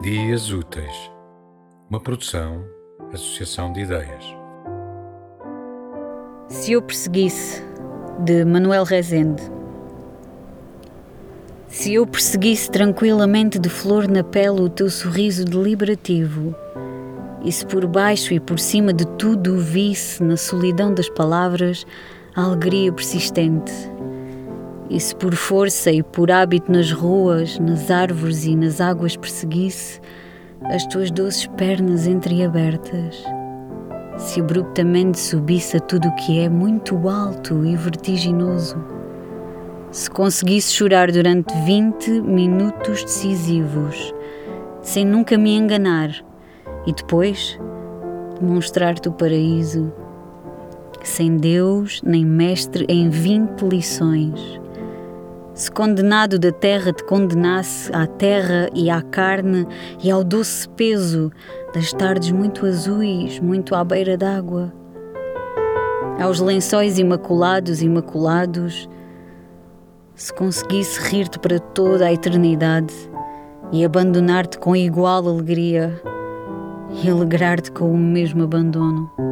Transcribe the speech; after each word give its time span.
Ideias 0.00 0.52
Úteis, 0.52 1.10
uma 1.90 1.98
produção, 1.98 2.64
associação 3.12 3.72
de 3.72 3.80
ideias. 3.80 4.24
Se 6.48 6.72
eu 6.72 6.80
perseguisse, 6.80 7.60
de 8.20 8.44
Manuel 8.44 8.84
Rezende. 8.84 9.42
Se 11.66 11.94
eu 11.94 12.06
perseguisse 12.06 12.70
tranquilamente 12.70 13.58
de 13.58 13.68
flor 13.68 14.06
na 14.06 14.22
pele 14.22 14.60
o 14.60 14.68
teu 14.68 14.88
sorriso 14.88 15.44
deliberativo, 15.44 16.54
e 17.44 17.50
se 17.50 17.66
por 17.66 17.84
baixo 17.84 18.32
e 18.32 18.38
por 18.38 18.60
cima 18.60 18.92
de 18.92 19.04
tudo 19.18 19.58
visse 19.58 20.22
na 20.22 20.36
solidão 20.36 20.94
das 20.94 21.08
palavras 21.10 21.84
a 22.36 22.44
alegria 22.44 22.92
persistente, 22.92 23.72
e 24.90 24.98
se 24.98 25.14
por 25.14 25.34
força 25.34 25.90
e 25.90 26.02
por 26.02 26.30
hábito 26.30 26.72
nas 26.72 26.90
ruas, 26.90 27.58
nas 27.58 27.90
árvores 27.90 28.44
e 28.44 28.56
nas 28.56 28.80
águas 28.80 29.16
perseguisse 29.16 30.00
as 30.64 30.86
tuas 30.86 31.10
doces 31.10 31.46
pernas 31.46 32.06
entreabertas, 32.06 33.22
se 34.16 34.40
abruptamente 34.40 35.18
subisse 35.18 35.76
a 35.76 35.80
tudo 35.80 36.08
o 36.08 36.14
que 36.16 36.40
é 36.40 36.48
muito 36.48 37.08
alto 37.08 37.64
e 37.64 37.76
vertiginoso, 37.76 38.76
se 39.90 40.10
conseguisse 40.10 40.72
chorar 40.72 41.12
durante 41.12 41.54
20 41.64 42.22
minutos 42.22 43.04
decisivos, 43.04 44.12
sem 44.82 45.04
nunca 45.04 45.38
me 45.38 45.54
enganar, 45.54 46.10
e 46.86 46.92
depois 46.92 47.58
demonstrar-te 48.40 49.08
o 49.08 49.12
paraíso, 49.12 49.92
sem 51.04 51.36
Deus 51.36 52.02
nem 52.02 52.24
mestre 52.24 52.84
em 52.88 53.08
20 53.08 53.62
lições 53.62 54.60
se 55.58 55.72
condenado 55.72 56.38
da 56.38 56.52
terra 56.52 56.92
te 56.92 57.02
condenasse 57.02 57.90
à 57.92 58.06
terra 58.06 58.70
e 58.72 58.88
à 58.88 59.02
carne 59.02 59.66
e 60.00 60.08
ao 60.08 60.22
doce 60.22 60.68
peso 60.68 61.32
das 61.74 61.92
tardes 61.92 62.30
muito 62.30 62.64
azuis, 62.64 63.40
muito 63.40 63.74
à 63.74 63.82
beira 63.82 64.16
d'água, 64.16 64.72
aos 66.22 66.38
lençóis 66.38 66.96
imaculados, 66.96 67.82
imaculados, 67.82 68.88
se 70.14 70.32
conseguisse 70.32 71.00
rir-te 71.00 71.40
para 71.40 71.58
toda 71.58 72.06
a 72.06 72.12
eternidade 72.12 72.94
e 73.72 73.84
abandonar-te 73.84 74.58
com 74.58 74.76
igual 74.76 75.26
alegria 75.26 76.00
e 77.02 77.10
alegrar-te 77.10 77.72
com 77.72 77.92
o 77.92 77.98
mesmo 77.98 78.44
abandono. 78.44 79.27